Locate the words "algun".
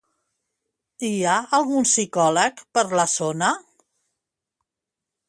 1.57-1.85